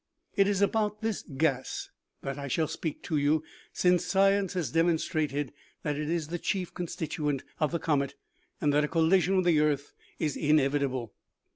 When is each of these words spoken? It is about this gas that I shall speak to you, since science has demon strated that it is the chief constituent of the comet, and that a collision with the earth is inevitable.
It 0.35 0.47
is 0.47 0.63
about 0.63 1.01
this 1.01 1.21
gas 1.21 1.91
that 2.23 2.35
I 2.39 2.47
shall 2.47 2.65
speak 2.67 3.03
to 3.03 3.17
you, 3.17 3.43
since 3.71 4.03
science 4.03 4.53
has 4.55 4.71
demon 4.71 4.95
strated 4.97 5.51
that 5.83 5.95
it 5.95 6.09
is 6.09 6.29
the 6.29 6.39
chief 6.39 6.73
constituent 6.73 7.43
of 7.59 7.71
the 7.71 7.77
comet, 7.77 8.15
and 8.59 8.73
that 8.73 8.83
a 8.83 8.87
collision 8.87 9.35
with 9.35 9.45
the 9.45 9.59
earth 9.59 9.93
is 10.17 10.35
inevitable. 10.35 11.13